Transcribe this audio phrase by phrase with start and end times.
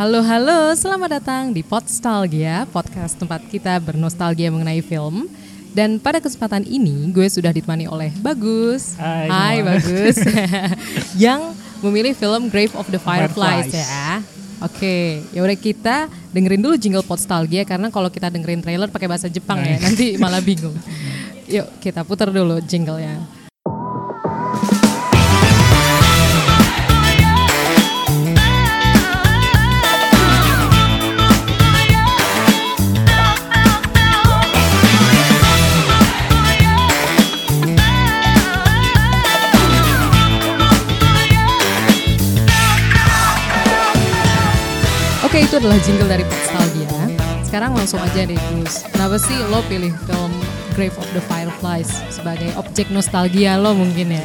[0.00, 5.28] Halo halo, selamat datang di Podstalgia, podcast tempat kita bernostalgia mengenai film.
[5.76, 8.96] Dan pada kesempatan ini gue sudah ditemani oleh Bagus.
[8.96, 9.28] Hai,
[9.60, 9.76] semua.
[9.76, 10.16] Bagus.
[11.28, 11.52] yang
[11.84, 13.76] memilih film Grave of the Fireflies, Fireflies.
[13.76, 14.24] ya.
[14.64, 19.28] Oke, ya udah kita dengerin dulu jingle Podstalgia karena kalau kita dengerin trailer pakai bahasa
[19.28, 20.80] Jepang ya, nanti malah bingung.
[21.44, 23.20] Yuk kita putar dulu jinglenya.
[45.60, 46.88] Adalah jingle dari Nostalgia.
[47.44, 48.80] Sekarang langsung aja deh Gus.
[48.96, 50.32] Kenapa sih lo pilih film
[50.72, 54.24] Grave of the Fireflies sebagai objek nostalgia lo mungkin ya?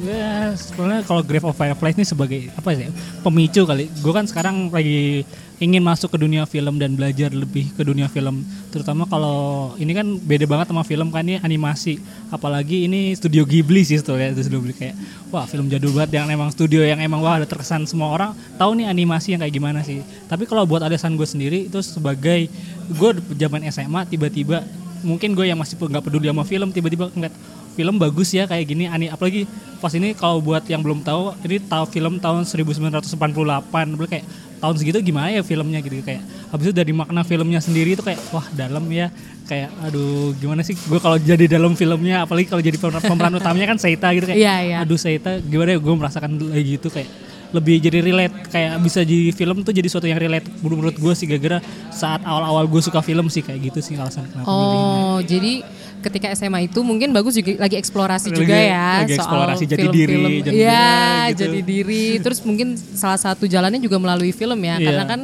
[0.00, 2.88] Ya, sebenarnya kalau Grave of Fireflies ini sebagai apa sih?
[3.20, 3.92] Pemicu kali.
[4.00, 5.28] Gue kan sekarang lagi
[5.60, 8.40] ingin masuk ke dunia film dan belajar lebih ke dunia film.
[8.72, 12.00] Terutama kalau ini kan beda banget sama film kan ini animasi.
[12.32, 14.96] Apalagi ini studio Ghibli sih tuh ya, studio Ghibli kayak
[15.28, 18.80] wah film jadul banget yang emang studio yang emang wah ada terkesan semua orang tahu
[18.80, 20.00] nih animasi yang kayak gimana sih.
[20.32, 22.48] Tapi kalau buat alasan gue sendiri itu sebagai
[22.88, 24.64] gue zaman SMA tiba-tiba
[25.04, 27.32] mungkin gue yang masih nggak peduli sama film tiba-tiba ngeliat
[27.74, 28.84] film bagus ya kayak gini.
[28.90, 29.46] Ani apalagi
[29.80, 34.26] pas ini kalau buat yang belum tahu ini tahu film tahun 1988 Berarti kayak
[34.60, 36.04] tahun segitu gimana ya filmnya gitu.
[36.04, 39.08] Kayak habis itu dari makna filmnya sendiri itu kayak wah dalam ya.
[39.48, 42.22] Kayak aduh gimana sih gue kalau jadi dalam filmnya?
[42.22, 44.76] Apalagi kalau jadi pemeran, pemeran utamanya kan Seita gitu kayak Iya, iya.
[44.84, 45.78] aduh Seita gimana ya?
[45.82, 46.86] Gue merasakan lagi gitu.
[46.92, 47.10] Kayak
[47.50, 51.26] lebih jadi relate kayak bisa jadi film tuh jadi suatu yang relate menurut gue sih
[51.26, 51.58] gara-gara
[51.90, 54.46] saat awal-awal gue suka film sih kayak gitu sih alasan kenapa.
[54.46, 55.66] Oh jadi
[56.00, 59.76] ketika SMA itu mungkin bagus juga lagi eksplorasi Lagi- juga ya lagi soal eksplorasi jati
[59.78, 59.94] film-film.
[59.94, 60.88] diri, jadi- Iya ya,
[61.28, 61.40] gitu.
[61.42, 62.04] jadi diri.
[62.18, 64.86] Terus mungkin salah satu jalannya juga melalui film ya Iya.
[64.86, 65.20] karena kan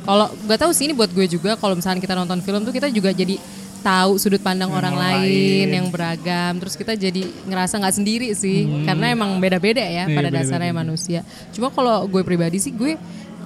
[0.00, 2.88] kalau gak tahu sih ini buat gue juga kalau misalnya kita nonton film tuh kita
[2.88, 3.36] juga jadi
[3.80, 5.32] tahu sudut pandang orang orang lain,
[5.64, 5.68] lain.
[5.72, 10.28] yang beragam terus kita jadi ngerasa nggak sendiri sih karena emang beda-beda ya Iya, pada
[10.28, 10.44] beda-beda.
[10.46, 11.20] dasarnya manusia
[11.50, 13.00] cuma kalau gue pribadi sih gue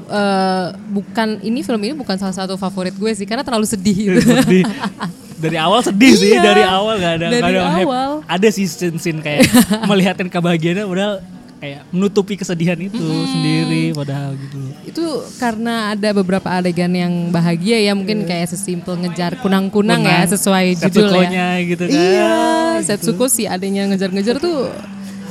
[0.04, 4.20] eh, bukan ini film ini bukan salah satu favorit gue sih karena terlalu sedih gitu.
[4.20, 4.66] sedih.
[5.44, 6.42] dari awal sedih sih Iya.
[6.42, 8.10] dari awal gak ada Dari nggak ada awal.
[8.24, 9.44] ada sih scene scene kayak
[9.90, 11.08] melihatin kebahagiaannya udah
[11.54, 14.58] kayak menutupi kesedihan itu sendiri padahal gitu.
[14.84, 20.76] Itu karena ada beberapa adegan yang bahagia ya mungkin kayak sesimpel ngejar kunang-kunang ya sesuai
[20.78, 21.56] judul ya.
[21.58, 21.94] Gitu kan.
[21.94, 22.32] Iya,
[22.80, 24.68] Setsuko sih adanya ngejar-ngejar tuh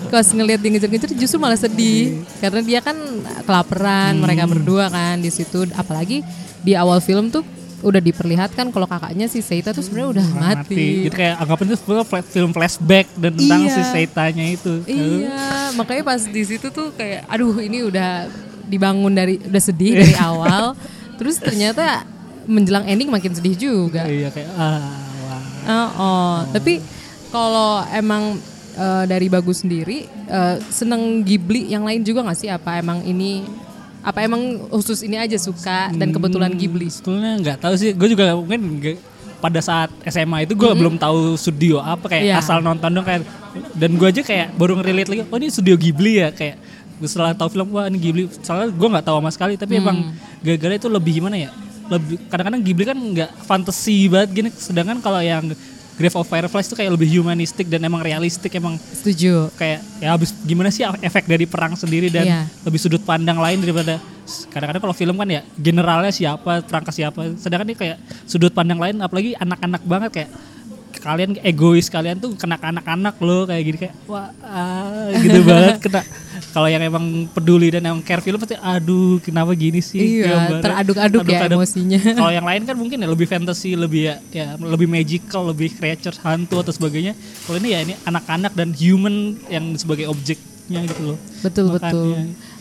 [0.10, 2.26] pas ngelihat dia ngejar-ngejar justru malah sedih.
[2.38, 2.98] Karena dia kan
[3.44, 5.70] kelaparan mereka berdua kan di situ.
[5.72, 6.26] Apalagi
[6.62, 7.46] di awal film tuh
[7.84, 11.06] udah diperlihatkan kalau kakaknya si Seita tuh sebenarnya udah mati.
[11.06, 13.74] Gitu kayak anggapan itu sebenarnya film flashback dan tentang Iya.
[13.76, 14.74] si Seitanya itu.
[14.88, 15.44] Iya,
[15.76, 18.32] makanya pas di situ tuh kayak aduh ini udah
[18.64, 20.74] dibangun dari udah sedih dari awal.
[21.20, 22.08] Terus ternyata
[22.44, 24.08] menjelang ending makin sedih juga.
[24.08, 24.80] Iya kayak ah
[25.22, 25.42] wah.
[25.64, 26.34] Oh, oh.
[26.52, 26.80] tapi
[27.30, 28.36] kalau emang
[28.74, 33.44] eh, dari bagus sendiri eh, seneng Ghibli yang lain juga nggak sih apa emang ini
[34.04, 36.88] apa emang khusus ini aja suka dan kebetulan Ghibli?
[36.88, 39.02] Sebetulnya nggak tahu sih, gue juga mungkin nggak-
[39.40, 42.36] pada saat SMA itu gue belum tahu studio apa kayak Iya.
[42.38, 43.28] asal nonton dong kayak
[43.74, 46.56] dan gue aja kayak baru ngerelate lagi oh ini studio Ghibli ya kayak
[47.04, 48.24] setelah tahu film wah ini Ghibli.
[48.40, 51.52] Soalnya gue nggak tahu sama sekali tapi emang gara-gara itu lebih gimana ya?
[51.86, 55.44] Lebih kadang-kadang Ghibli kan nggak fantasi banget gini sedangkan kalau yang
[55.94, 59.54] Grave of Fireflies itu kayak lebih humanistik dan emang realistik emang Setuju.
[59.54, 62.40] kayak ya habis gimana sih efek dari perang sendiri dan Iya.
[62.66, 64.02] lebih sudut pandang lain daripada
[64.50, 68.80] kadang-kadang kalau film kan ya generalnya siapa perang ke siapa sedangkan ini kayak sudut pandang
[68.80, 70.30] lain apalagi anak-anak banget kayak
[71.04, 75.78] kalian egois kalian tuh kena ke anak-anak loh kayak gini kayak wah ah, gitu banget
[75.84, 76.02] kena
[76.54, 81.26] kalau yang emang peduli dan emang care film pasti aduh kenapa gini sih Iya, teraduk-aduk
[81.26, 81.98] ya emosinya.
[82.22, 86.14] kalau yang lain kan mungkin ya lebih fantasy lebih ya, ya lebih magical lebih creature
[86.16, 89.16] hantu atau sebagainya kalau ini ya ini anak-anak dan human
[89.48, 90.50] yang sebagai objeknya
[90.86, 91.90] gitu loh Betul Makanya.
[91.90, 92.10] betul.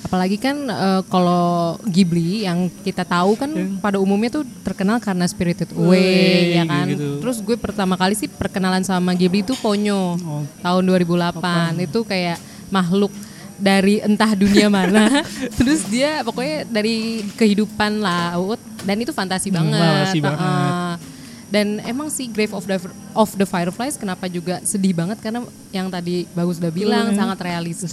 [0.03, 1.45] Apalagi kan eh, kalau
[1.85, 3.49] Ghibli yang kita tahu kan
[3.79, 6.87] pada umumnya tuh terkenal karena Spirited Away Away, ya kan.
[6.91, 7.23] gitu.
[7.23, 10.43] Terus gue pertama kali sih perkenalan sama Ghibli itu Ponyo Oh.
[10.59, 11.79] tahun 2008.
[11.81, 13.15] Itu kayak makhluk
[13.63, 15.23] dari entah dunia mana.
[15.59, 16.97] Terus dia pokoknya dari
[17.33, 19.79] kehidupan laut dan itu fantasi Hmm, banget.
[19.79, 20.99] fantasi banget.
[21.47, 22.81] Dan emang sih Grave of the
[23.13, 27.19] of the Fireflies kenapa juga sedih banget karena yang tadi bagus udah bilang Hmm.
[27.19, 27.93] sangat realistis.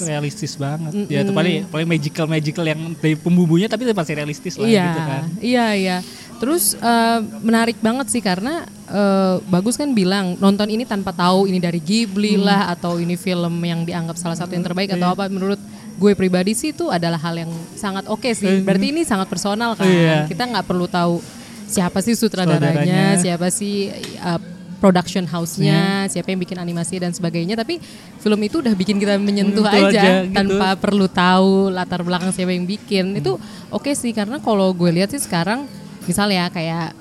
[0.00, 4.68] realistis banget ya itu paling paling magical magical yang dari pembubunya tapi pasti realistis lah
[4.68, 5.96] Iya, gitu kan iya, iya.
[6.40, 11.60] Terus eh, menarik banget sih karena eh, bagus kan bilang nonton ini tanpa tahu ini
[11.60, 12.48] dari Ghibli Hmm.
[12.48, 14.96] lah atau ini film yang dianggap salah satu yang terbaik Iya.
[14.96, 15.60] atau apa menurut
[15.94, 18.64] gue pribadi sih itu adalah hal yang sangat oke sih.
[18.64, 19.84] Berarti ini sangat personal kan.
[19.84, 20.24] Iya.
[20.24, 21.20] Kita nggak perlu tahu
[21.68, 23.20] siapa sih sutradaranya, Sutradaranya.
[23.20, 24.40] siapa sih uh,
[24.80, 27.52] production house-nya, siapa yang bikin animasi dan sebagainya.
[27.52, 27.76] Tapi
[28.16, 30.32] film itu udah bikin kita menyentuh Menyentuh aja, aja, gitu.
[30.32, 33.12] tanpa perlu tahu latar belakang siapa yang bikin.
[33.14, 33.36] Itu
[33.68, 35.68] oke sih karena kalau gue lihat sih sekarang
[36.04, 36.92] misalnya kayak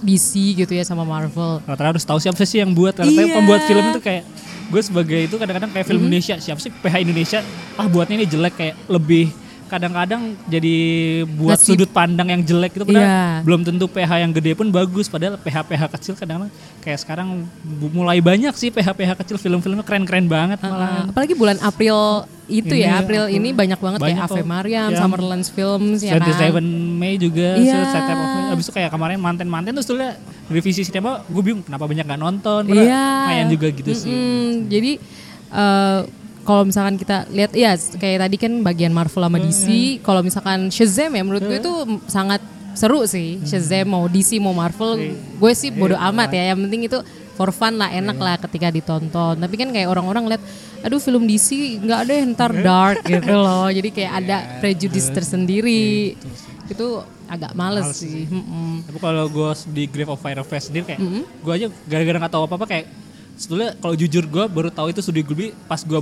[0.00, 1.60] DC gitu ya sama Marvel.
[1.62, 2.96] Rata-rata harus tahu siapa sih yang buat.
[2.96, 3.36] Rata-rata Iya.
[3.36, 4.24] pembuat film itu kayak
[4.70, 7.42] gue sebagai itu kadang-kadang kayak film Indonesia siapa sih PH Indonesia
[7.74, 9.26] ah buatnya ini jelek kayak lebih
[9.70, 10.74] kadang-kadang jadi
[11.30, 13.22] buat sudut pandang yang jelek itu padahal Iya.
[13.40, 17.46] belum tentu PH yang gede pun bagus padahal PH-PH kecil kadang-kadang kayak sekarang
[17.88, 22.82] mulai banyak sih PH-PH kecil film-filmnya keren-keren banget malah Uh, apalagi bulan April itu Ini,
[22.82, 24.42] ya, April ini banyak banget banyak kayak Ave.
[24.42, 26.66] Mariam, Yang Summerlands Films ya 27 kan.
[26.98, 27.78] Mei juga Iya.
[27.86, 28.44] Set Type of May.
[28.50, 29.94] Abis itu kayak kemarin manten-manten terus tuh
[30.48, 32.98] revisi sinema gue bingung kenapa banyak gak nonton Iya.
[33.22, 34.66] lumayan juga gitu sih Mm-mm.
[34.66, 34.92] Jadi
[35.48, 35.98] eh,
[36.50, 39.66] kalau misalkan kita lihat ya kayak tadi kan bagian Marvel sama DC,
[40.02, 41.74] kalau misalkan Shazam ya menurut gue itu
[42.10, 42.42] sangat
[42.74, 43.38] seru sih.
[43.46, 46.50] Shazam mau DC mau Marvel, gue sih bodo amat ya.
[46.50, 46.98] Yang penting itu
[47.38, 49.38] for fun lah, enak lah ketika ditonton.
[49.38, 50.42] Tapi kan kayak orang-orang lihat,
[50.82, 53.70] aduh film DC nggak deh ntar dark gitu loh.
[53.70, 56.18] Jadi kayak ada prejudice tersendiri.
[56.66, 58.26] Itu agak males, sih.
[58.26, 58.90] Mm-mm.
[58.90, 60.98] Tapi kalau gue di Grave of Fireflies sendiri kayak
[61.46, 62.86] gue aja gara-gara nggak tahu apa-apa kayak
[63.38, 66.00] sebetulnya kalau jujur gue baru tahu itu Studio Ghibli pas gue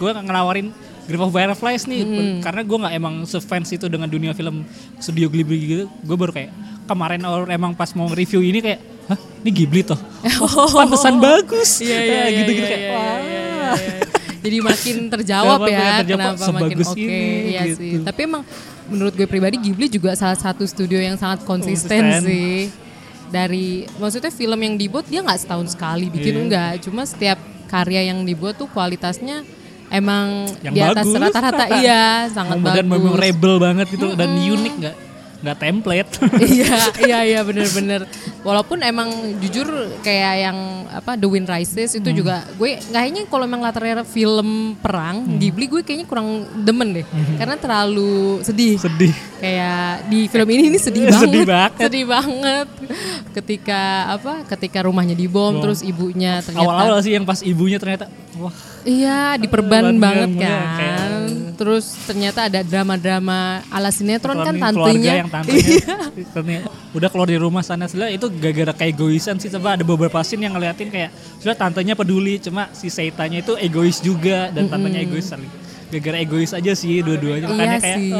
[0.00, 0.72] gue ngelawarin
[1.04, 2.00] Grave of Fireflies nih
[2.40, 4.64] karena gue nggak emang sefans itu dengan dunia film
[4.96, 6.50] Studio Ghibli gitu gue baru kayak
[6.86, 10.00] kemarin orang emang pas mau review ini kayak hah ini Ghibli toh
[10.44, 13.42] oh, pantesan bagus Iya, iya, Ya, iya, gitu-gitu iya, kayak iya, wah iya, iya,
[13.76, 13.98] iya.
[14.40, 16.96] Jadi makin terjawab ya, terjawab, kenapa makin oke.
[16.96, 17.20] ini,
[17.52, 17.76] Iya gitu.
[17.76, 17.92] sih.
[18.00, 18.42] Tapi emang
[18.88, 22.24] menurut gue pribadi Ghibli juga salah satu studio yang sangat konsisten, Konsisten.
[22.24, 22.72] sih.
[23.28, 26.40] Dari maksudnya film yang dibuat dia nggak setahun sekali bikin Iya.
[26.40, 27.36] enggak, cuma setiap
[27.68, 29.44] karya yang dibuat tuh kualitasnya
[29.90, 31.22] emang Yang di atas bagus.
[31.28, 32.90] rata-rata iya, sangat dan bagus.
[32.94, 34.96] memorable banget gitu dan unik nggak
[35.40, 36.10] nggak template
[36.52, 38.04] iya iya iya bener-bener
[38.40, 39.08] walaupun emang
[39.38, 39.68] jujur
[40.00, 40.58] kayak yang
[40.88, 45.80] apa The Wind Rises itu juga gue kayaknya kalau emang latarnya film perang Ghibli gue
[45.80, 46.28] kayaknya kurang
[46.58, 47.06] demen deh.
[47.36, 48.76] Karena terlalu sedih.
[48.76, 49.14] Sedih.
[49.38, 51.80] Kayak di film ini ini sedih banget Sedih banget.
[51.80, 52.66] sedih banget.
[53.30, 55.62] Ketika apa ketika rumahnya dibom Bom.
[55.62, 58.52] terus ibunya ternyata awal-awal sih yang pas ibunya ternyata wah.
[58.80, 60.72] Iya, diperban Perban banget banget, kan.
[60.74, 65.12] kayak- Terus ternyata ada drama-drama ala sinetron kan keluarga tantenya.
[65.14, 65.92] yang tantenya
[66.32, 67.84] ternyata udah keluar dari rumah sana.
[67.84, 71.92] Sudah itu gara-gara kayak egoisan sih coba ada beberapa scene yang ngeliatin kayak sudah tantenya
[71.92, 75.52] peduli cuma si Seitanya itu egois juga dan tantenya egois saling
[75.90, 77.50] gara-gara egois aja sih dua-duanya.
[77.50, 78.10] Iya kayak sih,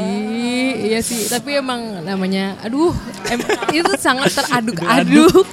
[0.84, 1.22] iya sih.
[1.30, 2.90] Tapi emang namanya, aduh,
[3.24, 5.46] em- itu sangat teraduk-aduk.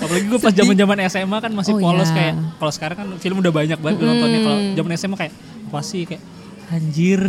[0.00, 2.16] apalagi gue pas zaman-zaman SMA kan masih Oh, polos iya.
[2.16, 4.40] kayak kalau sekarang kan film udah banyak banget nontonnya.
[4.40, 5.32] Kalau zaman SMA kayak
[5.68, 6.22] apa sih kayak
[6.68, 7.20] anjir.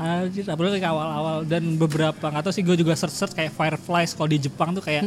[0.00, 4.16] Anjir apalagi kayak awal-awal dan beberapa nggak tahu sih gue juga search search kayak Fireflies
[4.16, 5.04] kalau di Jepang tuh kayak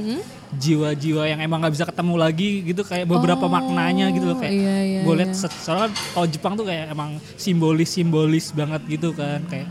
[0.58, 4.78] jiwa-jiwa yang emang nggak bisa ketemu lagi gitu kayak beberapa maknanya gitu loh kayak iya,
[4.82, 5.58] iya, gue liat search.
[5.58, 9.68] Soalnya kalau Jepang tuh kayak emang simbolis simbolis banget gitu kan kayak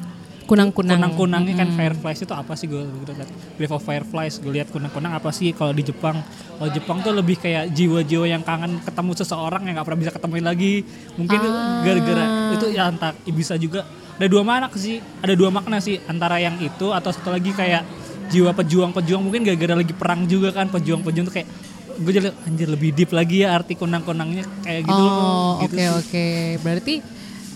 [0.53, 1.01] Kunang-kunang.
[1.01, 1.69] kunang-kunangnya kan?
[1.73, 2.69] Fireflies itu apa sih?
[2.69, 3.29] Gue begitu liat.
[3.57, 5.57] Grave of Fireflies gue lihat kunang-kunang apa sih?
[5.57, 6.21] Kalau di Jepang
[6.61, 10.45] kalau Jepang tuh lebih kayak jiwa-jiwa yang kangen ketemu seseorang yang nggak pernah bisa ketemuin
[10.45, 10.85] lagi.
[11.17, 11.51] Mungkin itu
[11.83, 13.89] gara-gara itu ya entah bisa juga.
[14.21, 15.97] Ada dua makna sih ada dua makna sih.
[16.05, 17.83] Antara yang itu atau satu lagi kayak
[18.29, 19.25] jiwa pejuang-pejuang.
[19.25, 21.49] Mungkin gara-gara lagi perang juga kan pejuang-pejuang tuh kayak
[21.93, 24.45] gue jadi anjir lebih deep lagi ya arti kunang-kunangnya.
[24.61, 25.01] Kayak gitu.
[25.01, 25.89] Loh Oh, gitu oke sih.
[25.89, 26.27] oke.
[26.61, 26.95] Berarti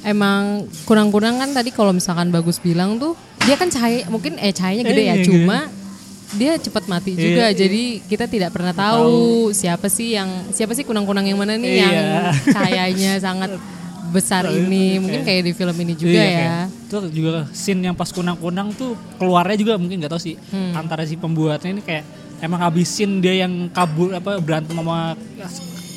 [0.06, 0.42] emang
[0.84, 4.94] kunang-kunang kan tadi kalau misalkan bagus bilang tuh dia kan cahaya mungkin eh cahayanya gede
[4.96, 5.58] Eh, ya, iya, cuma
[6.28, 7.46] dia cepat mati juga.
[7.46, 9.14] Iya, Jadi kita tidak pernah tahu
[9.52, 12.22] siapa sih yang siapa sih kunang-kunang yang mana nih yang Iya.
[12.48, 13.50] cahayanya sangat
[14.08, 14.98] besar ini.
[14.98, 16.56] Mungkin kayak di film ini juga Iya, ya.
[16.66, 20.75] Itu juga scene yang pas kunang-kunang tuh keluarnya juga mungkin nggak tahu sih Hmm.
[20.75, 22.02] antara si pembuatnya ini kayak
[22.38, 25.14] emang habisin dia yang kabur apa berantem sama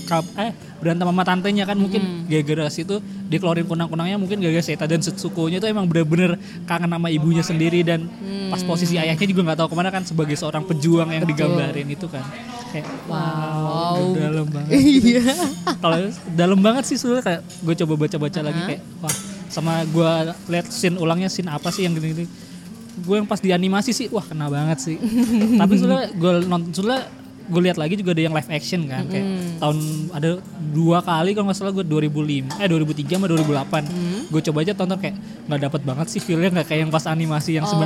[0.05, 2.23] kab- eh berantem sama tantenya kan mungkin Hmm.
[2.25, 7.07] gara-gara situ dia keluarin kunang-kunangnya mungkin gara-gara Seta dan Setsuko-nya tuh emang bener-bener kangen sama
[7.07, 8.07] ibunya sendiri dan
[8.47, 11.27] pas posisi ayahnya juga nggak tahu ke mana kan sebagai seorang pejuang yang Hmm.
[11.27, 11.51] Betul.
[11.51, 12.23] digambarin itu kan
[12.69, 14.13] kayak Wow.
[14.13, 15.23] udah dalam banget Iya.
[15.77, 15.97] kalau
[16.31, 19.15] dalam banget sih sebenarnya kayak gue coba baca-baca lagi kayak wah
[19.47, 20.11] sama gue
[20.47, 22.29] lihat scene ulangnya scene apa sih yang gini-gini
[22.99, 24.95] gue yang pas di animasi sih wah kena banget sih
[25.59, 27.03] tapi sebenarnya gue nonton sebenarnya
[27.49, 29.25] gue lihat lagi juga ada yang live action kan kayak
[29.57, 29.77] tahun
[30.11, 30.29] ada
[30.69, 34.97] dua kali kalau nggak salah gue 2005 eh 2003 sama 2008 gue coba aja tonton
[34.97, 35.15] kayak
[35.45, 37.81] nggak dapat banget sih feelnya nggak kayak yang pas animasi yang 988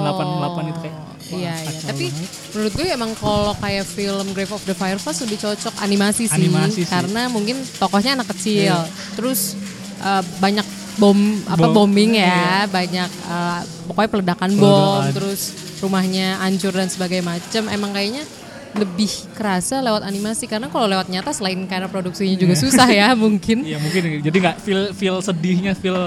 [0.67, 1.79] itu kayak wah, Iya, iya.
[1.81, 2.29] Tapi banget.
[2.51, 6.35] menurut gue emang kalau kayak film Grave of the Fireflies lebih cocok animasi sih.
[6.35, 6.85] Animasi sih.
[6.85, 8.75] Karena mungkin tokohnya anak kecil.
[9.15, 9.55] Terus
[9.97, 11.17] eh, banyak bom
[11.47, 11.89] apa Bom.
[11.89, 14.69] bombing ya, banyak eh, pokoknya peledakan bom,
[15.01, 15.13] Peledakan.
[15.15, 15.41] terus
[15.79, 17.63] rumahnya hancur dan sebagainya macam.
[17.67, 18.21] Emang kayaknya
[18.75, 23.61] lebih kerasa lewat animasi karena kalau lewat nyata selain karena produksinya juga susah ya mungkin.
[23.61, 25.97] Iya mungkin jadi nggak feel feel sedihnya feel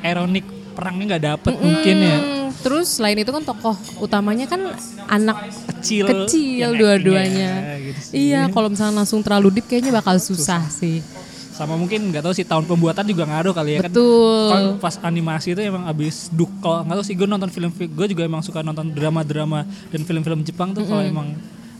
[0.00, 4.72] ironik perangnya nggak dapet mungkin ya Hmm, Terus selain itu kan tokoh utamanya kan
[5.06, 5.36] anak
[5.68, 7.50] kecil kecil yang dua-duanya.
[7.50, 8.12] actingnya gitu sih.
[8.30, 11.04] Iya, kalau misalnya langsung terlalu deep kayaknya bakal susah, sih.
[11.50, 14.48] sama mungkin nggak tahu sih tahun pembuatan juga ngaruh kali ya kan Betul.
[14.48, 18.06] Kalau pas animasi itu emang abis duk kalau nggak tahu sih gue nonton film gue
[18.08, 21.30] juga emang suka nonton drama-drama dan film-film Jepang tuh kalau emang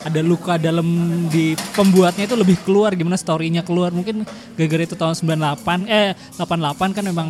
[0.04, 0.84] ada luka dalam
[1.32, 6.96] di pembuatnya itu lebih keluar gimana storynya keluar mungkin gara-gara itu tahun 98 eh 88
[6.96, 7.28] kan emang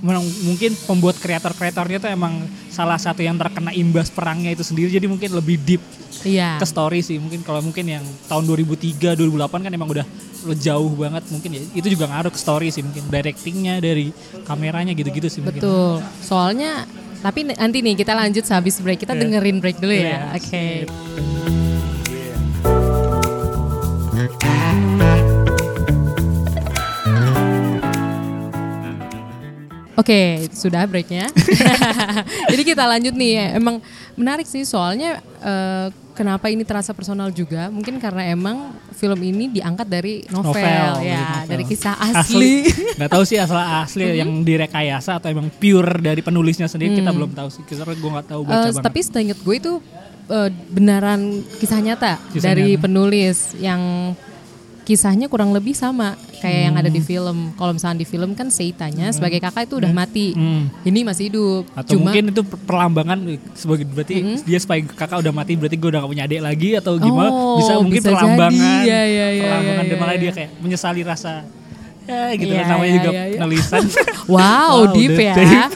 [0.00, 5.08] memang mungkin pembuat kreator-kreatornya tuh emang salah satu yang terkena imbas perangnya itu sendiri jadi
[5.08, 5.82] mungkin lebih deep
[6.20, 6.60] Iya.
[6.60, 10.04] ke story sih mungkin kalau mungkin yang tahun 2003 2008 kan emang udah
[10.52, 14.12] jauh banget mungkin ya itu juga ngaruh ke story sih mungkin directingnya dari
[14.44, 16.04] kameranya gitu-gitu sih mungkin Betul.
[16.20, 16.84] Soalnya
[17.20, 19.04] tapi nanti nih kita lanjut sehabis break.
[19.04, 19.20] Kita Iya.
[19.20, 20.32] dengerin break dulu ya.
[20.36, 21.59] Iya,
[24.30, 24.54] Oke.
[30.00, 31.28] Oke, sudah breaknya.
[32.52, 33.52] Jadi kita lanjut nih.
[33.60, 33.84] Emang
[34.16, 37.68] menarik sih soalnya eh, kenapa ini terasa personal juga?
[37.68, 41.48] Mungkin karena emang film ini diangkat dari novel, Novel, ya, dari novel.
[41.52, 42.54] dari kisah asli.
[42.96, 47.36] nggak tahu sih asal asli yang direkayasa atau emang pure dari penulisnya sendiri kita belum
[47.36, 49.72] tahu sih karena gue nggak tahu baca banget tapi seingat gue itu
[50.30, 51.20] eh, benaran
[51.58, 52.82] kisah nyata Kisah dari nyata.
[52.82, 54.14] penulis yang
[54.80, 57.52] kisahnya kurang lebih sama kayak yang ada di film.
[57.52, 60.66] Kalau misalnya di film kan Seitanya sebagai kakak itu udah mati, Hmm.
[60.82, 61.62] ini masih hidup.
[61.70, 63.18] atau Cuma mungkin itu per- perlambangan
[63.52, 66.96] sebagai berarti dia supaya kakak udah mati berarti gue udah gak punya adik lagi atau
[66.96, 68.82] gimana Oh, bisa mungkin bisa perlambangan jadi.
[68.82, 70.22] Iya, iya, iya, perlambangan iya, dan malah iya.
[70.22, 71.32] dia kayak menyesali rasa
[72.10, 73.38] ya gitu Iya, kan namanya iya, juga iya, iya.
[73.38, 73.82] penulisan
[74.26, 75.34] wow, Wow, deep deep, ya.
[75.36, 75.70] deep.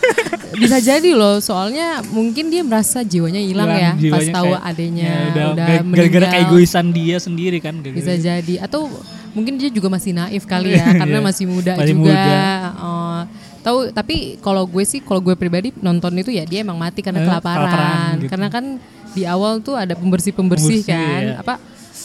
[0.54, 4.62] Bisa jadi loh, soalnya mungkin dia merasa jiwanya hilang ya Hilang pas jiwanya tahu kayak,
[4.64, 8.86] adanya ya udah, udah, gara-gara keegoisan dia sendiri kan gara-gara- Bisa jadi atau
[9.30, 11.24] mungkin dia juga masih naif kali ya karena Iya.
[11.24, 12.14] masih muda Masih juga.
[12.14, 12.38] muda.
[12.76, 13.20] Oh,
[13.60, 17.18] tahu tapi kalau gue sih kalau gue pribadi nonton itu ya dia emang mati karena
[17.18, 17.58] Eh, kelaparan.
[17.60, 18.30] kelaparan gitu.
[18.30, 18.64] Karena kan
[19.10, 21.34] di awal tuh ada pembersih-pembersih Pembersih, kan iya.
[21.36, 21.54] apa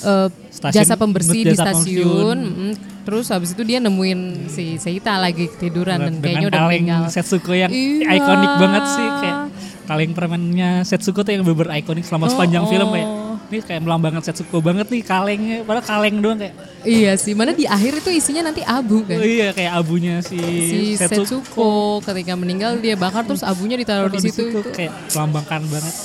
[0.02, 2.38] eh, Stasiun- jasa pembersih di stasiun.
[2.38, 7.02] mm, Terus habis itu dia nemuin si Seita lagi ketiduran dan kayaknya udah meninggal.
[7.10, 8.06] Setsuko yang Iya.
[8.14, 9.38] ikonik banget sih kayak
[9.84, 12.94] kaleng permennya Setsuko tuh yang bener ikonik selama sepanjang Oh, film oh.
[12.94, 13.10] kayak
[13.50, 17.66] ini kayak melambangkan Setsuko banget nih kalengnya padahal kaleng doang kayak Iya sih, mana di
[17.66, 19.18] akhir itu isinya nanti abu kan.
[19.18, 24.22] oh iya kayak abunya si, Si Setsuko ketika meninggal dia bakar terus abunya ditaruh di
[24.22, 24.54] situ.
[24.54, 24.62] itu.
[24.70, 25.96] kayak melambangkan banget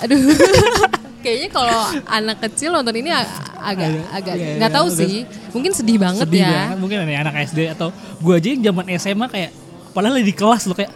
[0.00, 0.20] Aduh.
[1.20, 5.22] Kayaknya kalau anak kecil nonton ini ag- agak Agak- iya, nggak iya, tahu udah sih.
[5.50, 6.50] Mungkin sedih banget sedih ya.
[6.50, 9.50] banget mungkin ada anak SD atau gua aja yang zaman SMA kayak
[9.90, 10.92] padahal lagi di kelas lo kayak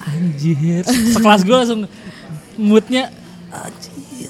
[0.00, 1.82] anjir sekelas gua langsung
[2.56, 3.12] moodnya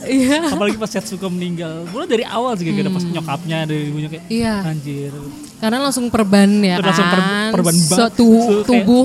[0.00, 0.46] Iya.
[0.48, 4.54] apalagi pas Setsuko meninggal mulai dari awal sih kayak pas nyokapnya dari ibunya kayak Iya.
[4.64, 5.10] anjir
[5.58, 7.02] Karena langsung perban ya Terus kan.
[7.02, 9.04] langsung per- perban banget Suatu Terus kayak- tubuh.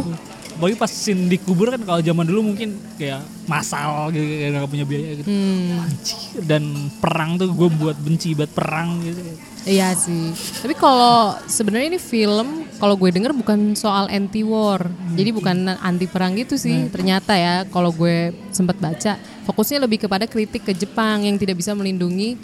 [0.53, 4.85] Apalagi pas scene dikubur kan kalau zaman dulu mungkin kayak masal gitu kayak gak punya
[4.85, 5.27] biaya gitu.
[5.27, 6.63] Hmm, Anjir, dan
[7.01, 9.21] perang tuh gue buat benci banget perang gitu.
[9.63, 10.35] iya sih.
[10.61, 14.85] Tapi kalau sebenarnya ini film kalau gue denger bukan soal anti war.
[15.15, 16.87] Jadi bukan anti perang gitu sih.
[16.91, 21.71] Ternyata ya kalau gue sempat baca fokusnya lebih kepada kritik ke Jepang yang tidak bisa
[21.75, 22.35] melindungi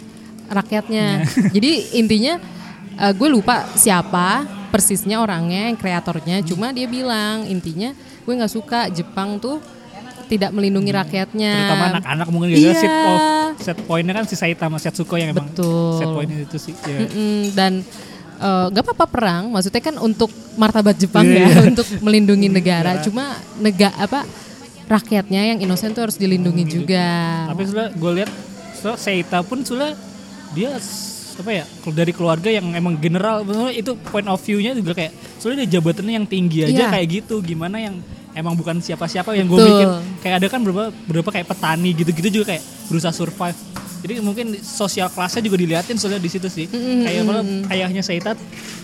[0.50, 1.24] rakyatnya.
[1.54, 2.40] Jadi intinya
[2.98, 6.40] eh, gue lupa siapa persisnya orangnya, yang kreatornya.
[6.46, 7.92] Cuma dia bilang intinya
[8.24, 9.58] gue nggak suka Jepang tuh
[10.30, 11.52] tidak melindungi rakyatnya.
[11.58, 12.74] Terutama anak-anak mungkin gara Iya.
[12.78, 13.18] set, of,
[13.58, 15.98] set pointnya kan si Saitama Setsuko yang emang Betul.
[15.98, 16.74] set pointnya itu sih.
[16.86, 16.98] Ya.
[17.02, 17.72] Mm-mm, dan
[18.38, 23.02] eh, nggak apa-apa perang, maksudnya kan untuk martabat Jepang Iya, ya, untuk melindungi negara.
[23.02, 24.22] Cuma nega apa
[24.86, 27.06] rakyatnya yang inosen tuh harus dilindungi juga.
[27.50, 28.30] Tapi sudah gue lihat
[28.78, 29.98] so, Seita pun sudah
[30.54, 30.78] dia
[31.40, 35.64] apa ya kalau dari keluarga yang emang general itu point of view-nya juga kayak soalnya
[35.64, 36.88] dia jabatannya yang tinggi aja Iya.
[36.90, 37.96] kayak gitu gimana yang
[38.30, 39.88] emang bukan siapa-siapa yang gue mikir
[40.20, 43.58] kayak ada kan beberapa beberapa kayak petani gitu-gitu juga kayak berusaha survive.
[44.00, 46.64] Jadi mungkin sosial kelasnya juga diliatin soalnya di situ sih.
[47.04, 48.32] Kayak kalau ayahnya Seita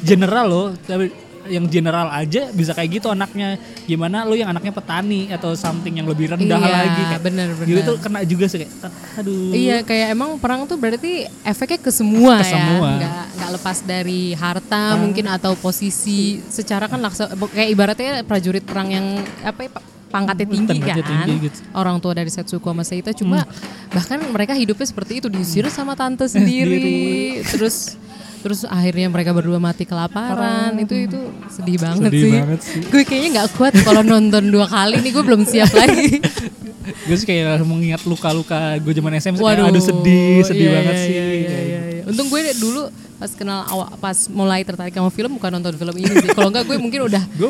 [0.01, 1.09] general loh tapi
[1.49, 3.57] yang general aja bisa kayak gitu anaknya.
[3.83, 7.03] Gimana lo yang anaknya petani atau something yang lebih rendah Iya, lagi.
[7.07, 7.85] Kayak bener, gitu bener.
[7.85, 8.73] tuh kena juga sih kayak
[9.17, 9.51] aduh.
[9.51, 11.13] Iya kayak emang perang tuh berarti
[11.43, 12.91] efeknya ke semua Ke ya, semua.
[12.97, 16.39] nggak nggak lepas dari harta mungkin atau posisi.
[16.43, 19.07] Secara kan laksa, kayak ibaratnya prajurit perang yang
[19.41, 21.59] apa ya, pa- pangkatnya tinggi Pangkatnya kan, tinggi gitu.
[21.75, 23.43] orang tua dari Setsuko sama Seita cuma
[23.91, 27.99] bahkan mereka hidupnya seperti itu diusir sama tante sendiri, terus
[28.47, 31.19] terus akhirnya mereka berdua mati kelaparan itu itu
[31.51, 32.79] sedih banget Sedih sih, banget sih.
[32.81, 36.23] gue kayaknya nggak kuat kalau nonton dua kali nih gue belum siap lagi
[37.07, 40.95] gue sih kayak mengingat luka-luka gue zaman SMP kayak, Waduh, aduh sedih sedih iya, banget
[40.95, 41.91] iya, sih iya, Kayak iya, gitu.
[41.91, 42.03] iya.
[42.07, 42.83] Untung gue dulu
[43.17, 46.31] pas kenal awal pas mulai tertarik sama film bukan nonton film ini sih.
[46.31, 47.49] Kalau enggak gue mungkin udah gue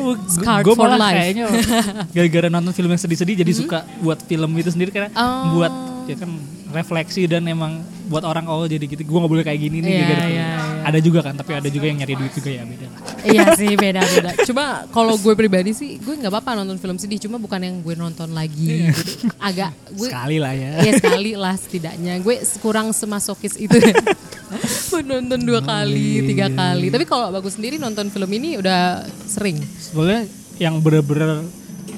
[0.65, 1.17] gue for malah life.
[1.21, 1.45] kayaknya
[2.17, 5.53] gara-gara nonton film yang sedih-sedih jadi suka buat film itu sendiri karena Oh.
[5.53, 5.73] buat
[6.09, 6.31] ya kan
[6.73, 9.99] refleksi dan emang buat orang oh jadi gitu gue nggak boleh kayak gini nih Iya,
[9.99, 10.31] iya, film.
[10.33, 10.49] iya.
[10.83, 13.73] ada juga kan tapi ada juga yang nyari duit juga ya beda lah iya sih
[13.75, 14.31] beda-beda.
[14.47, 17.19] Cuma kalau gue pribadi sih gue nggak apa-apa nonton film sedih.
[17.19, 18.87] Cuma bukan yang gue nonton lagi.
[18.87, 19.27] gitu.
[19.35, 22.13] Agak gue sekali lah ya Iya sekali lah setidaknya.
[22.23, 23.75] Gue kurang semasokis itu.
[25.11, 26.87] Nonton dua kali, tiga kali.
[26.87, 29.59] Tapi kalau bagus sendiri nonton film ini udah sering.
[29.59, 30.23] sebenarnya
[30.57, 31.43] yang bener-bener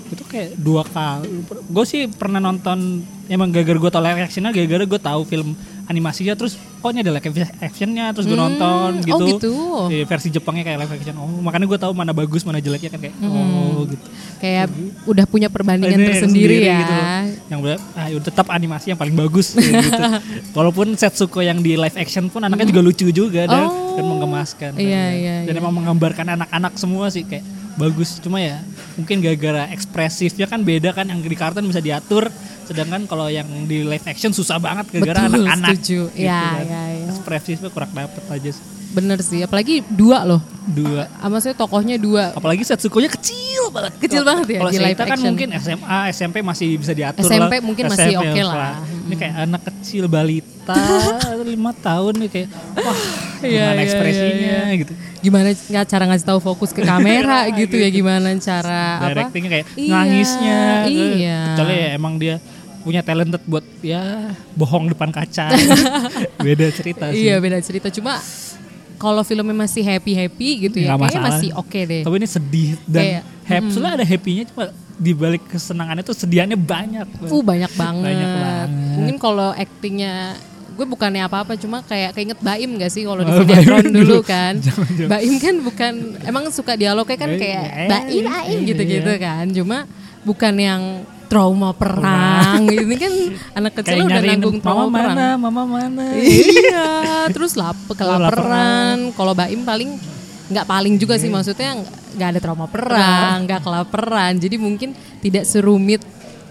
[0.09, 4.83] itu kayak dua kali gue sih pernah nonton emang gara-gara gue tau live actionnya gara-gara
[4.83, 5.53] gue tahu film
[5.89, 7.25] animasinya terus kok ini ada live
[7.59, 9.53] actionnya terus gue nonton gitu, oh gitu.
[9.89, 12.99] Iya, versi Jepangnya kayak live action oh makanya gue tahu mana bagus mana jeleknya kan
[13.01, 14.05] kayak oh gitu
[14.39, 14.71] Kayak
[15.03, 16.77] udah punya perbandingan Ini tersendiri sendiri ya.
[16.79, 16.93] gitu
[17.49, 19.99] yang bener, ah, ya tetap animasi yang paling bagus gitu.
[20.57, 23.97] walaupun Setsuko yang di live action pun anaknya juga lucu juga dan, Oh.
[23.97, 25.59] dan menggemaskan Iya, iya, dan iya.
[25.59, 27.43] emang menggambarkan anak-anak semua sih kayak
[27.75, 28.59] bagus cuma ya
[28.99, 32.27] mungkin gara-gara ekspresifnya kan beda kan yang di kartun bisa diatur
[32.69, 35.99] sedangkan kalau yang di live action susah banget gara-gara anak-anak setuju.
[36.07, 36.61] gitu Iya, kan.
[36.61, 37.05] iya, iya.
[37.09, 38.63] ekspresifnya kurang dapet aja sih.
[38.89, 40.41] Bener sih, apalagi dua loh.
[40.65, 42.29] dua Ah, Maksudnya tokohnya dua.
[42.31, 46.93] apalagi Setsuko-nya kecil banget Kecil banget ya kalau Seita kan mungkin SMA SMP masih bisa
[46.93, 47.61] diatur SMP lah.
[47.61, 48.77] mungkin masih SMP oke lah.
[49.03, 50.77] ini kayak anak kecil balita
[51.43, 52.97] lima tahun nih kayak wah
[53.39, 57.89] Iya, gimana iya, ekspresinya gitu Gimana nggak cara ngasih tahu fokus ke kamera gitu ya
[57.89, 59.09] gimana cara apa?
[59.11, 61.39] directingnya kayak Iya, nangisnya Iya.
[61.47, 62.35] kecuali ya emang dia
[62.79, 65.51] punya talented buat ya bohong depan kaca
[66.45, 67.87] beda cerita sih Iya beda cerita.
[67.91, 68.17] Cuma
[68.95, 71.29] kalau filmnya masih happy happy gitu ya, kayaknya masalah.
[71.39, 72.03] masih oke deh.
[72.03, 74.63] tapi ini sedih dan Kayak, happy soalnya ada happynya cuma
[74.99, 78.03] di balik kesenangannya tuh sedihannya banyak Uh banyak banget.
[78.11, 78.69] Banyak banget.
[78.99, 80.35] Mungkin kalau actingnya
[80.75, 84.19] gue bukannya apa-apa cuma kayak keinget Baim gak sih kalau di Oh, Baim dulu dulu.
[84.23, 85.11] kan Jangan-jangan.
[85.11, 89.19] Baim kan bukan emang suka dialognya kan kayak eh, Baim Baim eh, gitu-gitu iya.
[89.19, 89.83] kan cuma
[90.23, 90.81] bukan yang
[91.29, 93.13] trauma perang ini kan
[93.55, 96.87] anak kecil kayak udah nanggung mama trauma perang mana mama mana iya
[97.29, 99.93] terus lap kelaparan kalau Baim paling
[100.49, 101.21] nggak paling juga Iya.
[101.21, 101.69] sih maksudnya
[102.17, 104.89] nggak ada trauma perang nggak kelaparan jadi mungkin
[105.21, 106.01] tidak serumit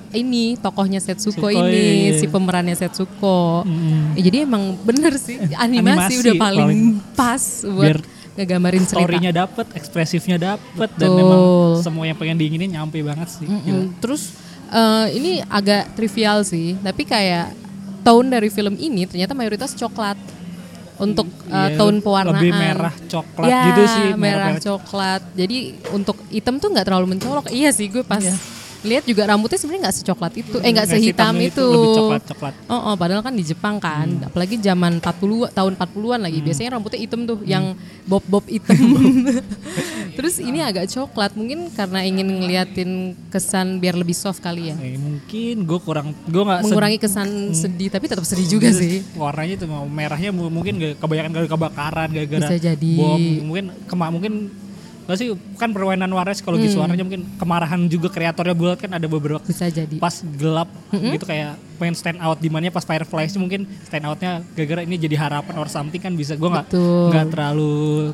[0.08, 2.16] ini tokohnya Setsuko ini iya.
[2.16, 4.14] si pemerannya Setsuko Mm.
[4.14, 7.98] Ya, jadi emang bener sih animasi, animasi udah paling, paling- pas buat Biar
[8.34, 11.18] ngegambarin cerita story-nya dapet ekspresifnya dapet dan Betul.
[11.18, 11.40] memang
[11.82, 13.44] semua yang pengen diinginin nyampe banget sih.
[13.44, 13.98] Gila.
[13.98, 14.30] terus
[14.70, 17.52] eh, ini agak trivial sih tapi kayak
[18.00, 20.16] tone dari film ini ternyata mayoritas coklat.
[20.98, 22.42] Untuk eh, Iya, tone pewarnaan.
[22.42, 25.22] lebih merah coklat Ya, gitu sih merah, merah coklat.
[25.32, 25.58] Jadi
[25.94, 27.54] untuk hitam tuh nggak terlalu mencolok.
[27.54, 28.34] Iya sih gue pas Iya.
[28.80, 30.56] Lihat juga rambutnya sebenarnya nggak secoklat itu.
[30.58, 32.54] Eh nggak Nggak sehitam itu, itu, lebih coklat-coklat.
[32.64, 34.06] oh, oh, padahal kan di Jepang kan.
[34.22, 38.78] Apalagi zaman 40 tahun 40-an lagi biasanya rambutnya hitam tuh yang bob-bob hitam.
[40.16, 42.90] Terus ini agak coklat mungkin karena ingin ngeliatin
[43.28, 44.74] kesan biar lebih soft kali ya?
[44.76, 49.02] Eh, mungkin gue kurang gue nggak mengurangi kesan sedih tapi tetap sedih juga sih.
[49.14, 52.46] warnanya itu merahnya mu- mungkin kebanyakan gara kebakaran gara-gara
[52.94, 54.32] bom mungkin kema mungkin
[55.08, 56.84] gak sih kan permainan warna psikologi Hmm.
[56.84, 61.56] warnanya mungkin kemarahan juga kreatornya buat kan ada beberapa bisa jadi pas gelap gitu kayak
[61.76, 65.66] pengen stand out di mana pas Fireflies mungkin stand outnya gara-gara ini jadi harapan or
[65.66, 66.68] something kan bisa gue nggak.
[66.70, 67.08] Hmm.
[67.08, 68.12] nggak terlalu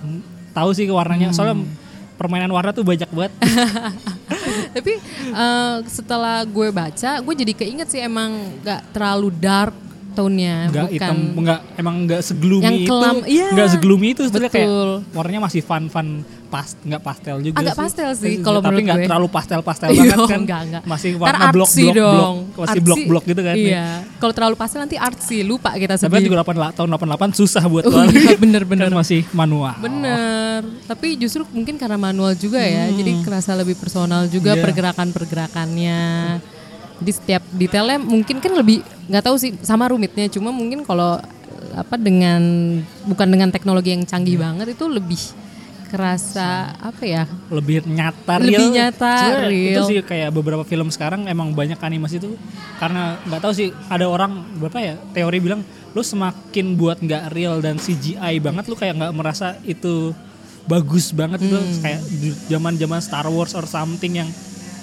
[0.50, 1.66] tahu sih warnanya soalnya
[2.14, 3.32] permainan warna tuh banyak banget
[4.74, 4.92] Tapi
[5.30, 9.74] eh, setelah gue baca, gue jadi keinget sih emang gak terlalu dark
[10.14, 13.46] tone-nya, nggak bukan hitam nggak emang nggak segloomy Yang itu kelam, iya.
[13.50, 14.90] nggak segloomy itu sebenarnya kayak Betul.
[15.12, 16.08] warnanya masih fun fun
[16.46, 17.80] pas nggak pastel juga Agak sih.
[17.80, 20.82] pastel sih, Tapi kalau tapi nggak terlalu pastel pastel Iya, banget kan enggak, enggak.
[20.84, 22.36] masih warna blok blok blok dong.
[22.56, 26.40] masih blok blok gitu kan Iya, kalau terlalu pastel nanti artsy, lupa kita tapi juga
[26.40, 28.86] 8 tahun 88 susah buat Oh, keluar iya, bener-bener.
[28.86, 34.24] kan masih manual Bener, tapi justru mungkin karena manual juga ya, jadi kerasa lebih personal
[34.26, 34.54] juga Hmm.
[34.54, 34.64] Iya.
[34.64, 36.00] pergerakan-pergerakannya.
[36.94, 41.20] Jadi setiap detailnya mungkin kan lebih nggak tahu sih sama rumitnya, cuma mungkin kalau
[41.72, 42.40] apa dengan
[43.04, 44.42] bukan dengan teknologi yang canggih Iya.
[44.42, 45.20] banget itu lebih
[45.84, 47.22] kerasa apa ya?
[47.48, 48.72] lebih nyata Lebih real.
[48.72, 49.86] nyata, Sebenarnya itu real.
[49.86, 52.34] sih kayak beberapa film sekarang emang banyak animasi itu
[52.76, 57.58] karena nggak tahu sih ada orang berapa ya teori bilang lu semakin buat nggak real
[57.58, 60.10] dan CGI banget lu kayak nggak merasa itu
[60.64, 61.78] bagus banget Hmm.
[61.78, 62.00] kayak
[62.48, 64.30] zaman zaman Star Wars or something yang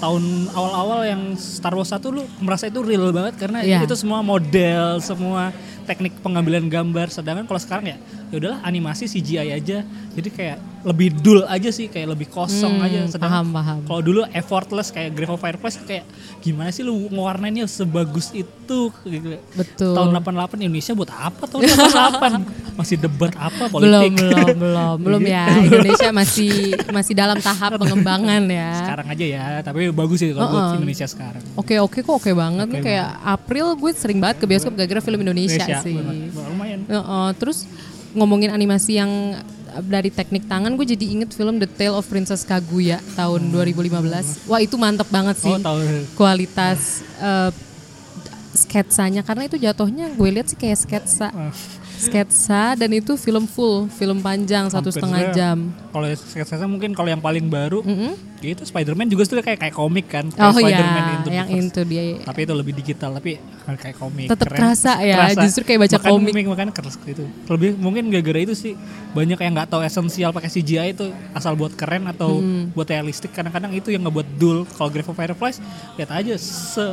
[0.01, 3.85] tahun awal-awal yang Star Wars 1 lu merasa itu real banget karena Iya.
[3.85, 5.53] itu semua model, semua
[5.85, 7.07] teknik pengambilan gambar.
[7.07, 9.85] Sedangkan kalau sekarang ya ya udahlah animasi CGI aja.
[10.11, 12.99] Jadi kayak lebih dull aja sih, kayak lebih kosong Hmm, aja.
[13.07, 13.77] Sedangkan paham, paham.
[13.83, 16.05] kalau dulu effortless kayak Grave of Fireflies kayak
[16.39, 18.49] gimana sih lu ngewarnainnya sebagus itu
[19.01, 19.37] gitu.
[19.51, 19.93] Betul.
[19.93, 22.49] Tahun 88 Indonesia buat apa tahun 88?
[22.79, 24.11] Masih debat apa belum politik?
[24.17, 26.51] belum belum belum ya Indonesia masih
[26.89, 30.77] masih dalam tahap pengembangan ya Sekarang aja ya, tapi bagus sih kalau buat Uh-uh.
[30.77, 31.43] Indonesia sekarang.
[31.53, 34.97] Oke oke kok oke banget nih Oke kayak April gue sering banget ke bioskop gara-gara
[34.99, 35.93] film Indonesia, sih.
[35.93, 36.15] benar.
[36.47, 36.79] lumayan.
[36.85, 37.67] Heeh, terus
[38.11, 39.11] ngomongin animasi yang
[39.79, 44.51] dari teknik tangan gue jadi inget film The Tale of Princess Kaguya tahun 2015.
[44.51, 45.51] Wah itu mantep banget sih.
[45.51, 45.59] Oh
[46.19, 47.51] kualitas eh,
[48.51, 49.23] sketsanya.
[49.23, 51.31] Karena itu jatuhnya gue lihat sih kayak sketsa.
[52.01, 55.69] Sketsa dan itu film full film panjang satu setengah jam.
[55.91, 58.17] Kalau sketsa mungkin kalau yang paling baru Mm-mm.
[58.41, 60.25] ya itu Spider-Man juga tuh kayak kayak komik kan.
[60.27, 64.27] Kayak Oh iya, Spider-Man Into yang itu dia Tapi itu lebih digital tapi kayak komik.
[64.27, 64.57] Tetep Keren.
[64.57, 66.33] kerasa ya, justru kayak baca Makan komik.
[66.43, 67.23] Makanya keras gitu.
[67.47, 68.73] Lebih mungkin gara-gara itu sih
[69.11, 72.73] banyak yang nggak tahu esensial pakai CGI itu asal buat keren atau Hmm.
[72.73, 73.29] buat realistik.
[73.31, 74.65] Kadang-kadang itu yang ngebuat dull.
[74.65, 75.61] Kalau Grave of Fireflies
[75.95, 76.85] lihat aja se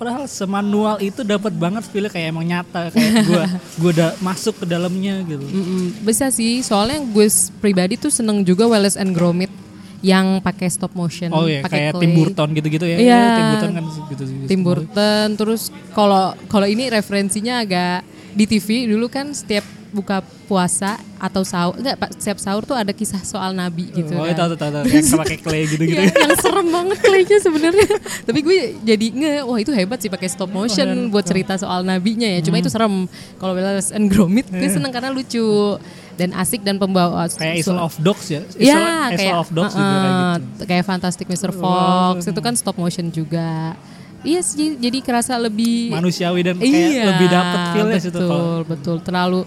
[0.00, 3.44] Padahal semanual itu dapat banget feel kayak emang nyata kayak gua
[3.84, 5.44] gua udah masuk ke dalamnya gitu.
[5.44, 7.28] Mm-mm, bisa sih soalnya gue
[7.60, 9.52] pribadi tuh seneng juga Wallace and Gromit
[10.00, 12.02] yang pakai stop motion Oh iya, pakai kayak clay.
[12.08, 12.96] Tim Burton gitu-gitu ya.
[12.96, 13.20] Iya.
[13.36, 14.48] Tim Burton kan gitu gitu.
[14.48, 18.00] Tim Burton terus kalau kalau ini referensinya agak
[18.32, 22.90] di TV dulu kan setiap buka puasa atau sahur enggak Pak setiap sahur tuh ada
[22.90, 24.34] kisah soal nabi gitu Oh, kan.
[24.34, 26.00] tahu tahu tahu yang pakai clay gitu-gitu.
[26.00, 27.88] Iya, yang serem banget klaynya sebenarnya.
[28.24, 32.26] Tapi gue jadi nge, wah itu hebat sih pakai stop motion buat cerita soal nabinya
[32.26, 32.40] ya.
[32.40, 33.04] Cuma itu serem.
[33.36, 35.76] Kalau Wallace and Gromit gue seneng karena lucu
[36.14, 38.44] dan asik dan pembawa kayak Isle of Dogs ya.
[38.52, 38.76] Isle, Iya,
[39.08, 40.62] Isle kayak of Dogs juga kayak uh-uh, gitu.
[40.68, 41.50] kayak Fantastic Mr.
[41.52, 43.72] Fox itu kan stop motion juga.
[44.20, 48.48] Iya sih, jadi kerasa lebih Manusiawi dan kayak iya, lebih dapet feel-nya betul, situ kalau
[48.68, 48.96] betul.
[49.00, 49.40] Terlalu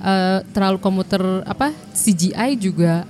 [0.00, 3.04] eh, terlalu komuter apa CGI juga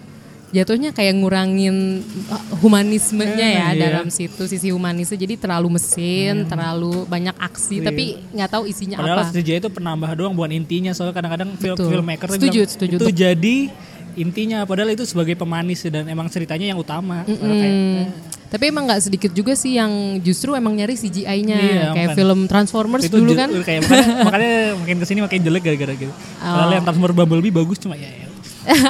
[0.49, 3.85] jatuhnya kayak ngurangin uh, humanismenya ya Eh, iya.
[3.93, 9.05] dalam situ sisi humanisnya jadi terlalu mesin, terlalu banyak aksi tapi nggak tahu isinya Iya.
[9.05, 9.35] Padahal apa.
[9.35, 12.95] CGI itu penambah doang bukan intinya soalnya kadang-kadang film filmmaker tuh Setuju, bilang, setuju.
[12.99, 13.57] itu jadi
[14.17, 17.23] intinya padahal itu sebagai pemanis dan emang ceritanya yang utama.
[17.23, 18.05] Padahal kayak, Hmm.
[18.49, 22.17] Tapi emang nggak sedikit juga sih yang justru emang nyari CGI-nya Iya, kayak makanya.
[22.17, 23.49] film Transformers itu dulu kan.
[23.59, 26.13] kayak makanya, makanya makin ke sini makin jelek gara-gara gitu.
[26.39, 26.73] Padahal Oh.
[26.73, 28.27] yang Transformer Bumblebee bagus cuma ya, ya.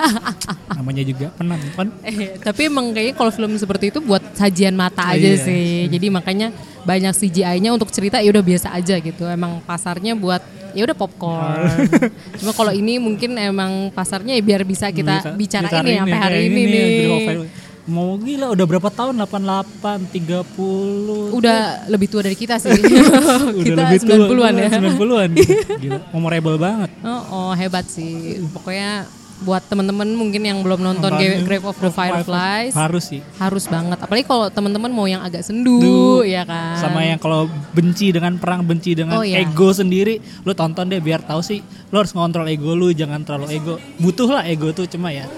[0.75, 1.87] namanya juga penonton.
[2.03, 5.39] Eh, tapi emang kayaknya kalau film seperti itu buat sajian mata aja Iya.
[5.41, 5.67] sih.
[5.87, 6.51] Jadi makanya
[6.83, 9.25] banyak CGI-nya untuk cerita ya udah biasa aja gitu.
[9.25, 11.67] Emang pasarnya buat ya udah popcorn.
[12.39, 16.19] Cuma kalau ini mungkin emang pasarnya ya biar bisa kita Bisa- bicarain bicarain nih sampai
[16.19, 17.49] hari kayak ini Green nih.
[17.89, 22.69] Mau gila udah berapa tahun 88 30 Udah lebih tua dari kita sih.
[22.77, 24.69] udah kita lebih tua, 90-an ya.
[24.77, 25.31] 90-an.
[25.83, 26.91] Gila, memorable banget.
[27.01, 28.45] Oh, oh, hebat sih.
[28.53, 33.23] Pokoknya buat teman-teman mungkin yang belum nonton Nonton Grave of the Fireflies Harus sih.
[33.39, 33.95] harus banget.
[33.97, 36.75] Apalagi kalau teman-teman mau yang agak sendu, Duh, ya kan.
[36.75, 39.39] Sama yang kalau benci dengan perang, benci dengan Oh, iya.
[39.41, 43.55] ego sendiri, lu tonton deh biar tahu sih, lu harus ngontrol ego lu, jangan terlalu
[43.55, 43.75] ego.
[43.97, 45.31] Butuh lah ego tuh cuma ya.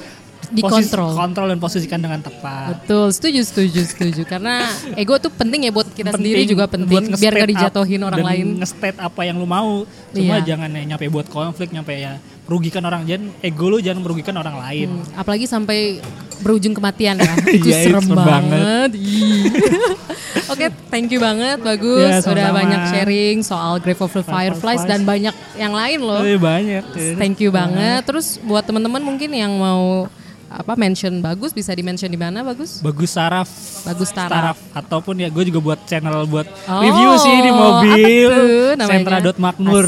[0.52, 1.14] Dikontrol.
[1.14, 2.82] kontrol dan posisikan dengan tepat.
[2.82, 4.22] Betul, setuju, setuju, setuju.
[4.24, 7.04] Karena ego tuh penting ya buat kita sendiri Penting juga buat penting.
[7.14, 8.46] Biar gak dijatuhin orang dan lain.
[8.58, 9.86] nge-state apa yang lu mau.
[10.10, 10.54] Cuma Iya.
[10.54, 13.06] jangan ya nyampe buat konflik, nyampe ya merugikan orang.
[13.06, 14.88] Jangan ego lu jangan merugikan orang lain.
[14.90, 16.02] Hmm, apalagi sampai
[16.40, 17.32] berujung kematian ya.
[17.52, 18.90] Itu Iya, serem serem banget.
[20.50, 22.02] Oke, thank you banget, bagus.
[22.02, 22.58] Ya, Udah sama-sama.
[22.58, 24.82] banyak sharing soal Grave of the Fireflies Fireflies.
[24.82, 26.22] dan banyak yang lain loh.
[26.22, 26.84] Eh, banyak.
[27.14, 28.02] Thank you banget.
[28.02, 30.10] Terus buat teman-teman mungkin yang mau
[30.50, 32.82] apa mention bagus bisa di mention di mana bagus?
[32.82, 33.46] Bagus saraf.
[33.80, 34.58] Bagus Taraf.
[34.74, 38.26] Ataupun ya gue juga buat channel buat Oh, review sih di mobil.
[38.26, 38.90] apa tuh namanya?
[39.22, 39.86] Sentra.makmur.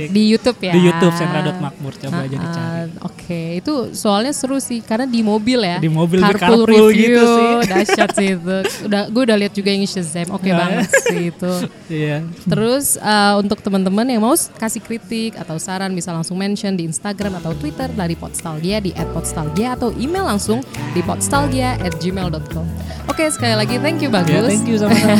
[0.00, 0.08] Asik.
[0.10, 0.72] Di YouTube ya.
[0.72, 2.90] Di YouTube Sentra.makmur coba aja Ah, dicari.
[3.00, 5.76] Oke, itu soalnya seru sih karena di mobil ya.
[5.76, 7.50] Di mobil carpool bercarpool review, gitu sih.
[7.72, 8.56] dahsyat sih itu.
[8.86, 10.28] Udah gue udah lihat juga yang Shazam.
[10.30, 10.56] Oke Ya.
[10.56, 11.52] banget sih itu.
[11.90, 12.22] Iya.
[12.46, 17.34] Terus eh, untuk teman-teman yang mau kasih kritik atau saran bisa langsung mention di Instagram
[17.36, 22.66] atau Twitter dari Podstalgia di @podstalgia atau email langsung di podstalgia@gmail.com.
[23.06, 24.30] Oke, sekali lagi thank you bagus.
[24.30, 25.18] Ya, thank you sama-sama.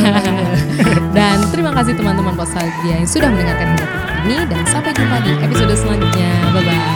[1.16, 5.75] Dan terima kasih teman-teman Podstalgia yang sudah mendengarkan hingga ini dan sampai jumpa di episode
[5.77, 6.31] selanjutnya.
[6.53, 6.89] Bye bye.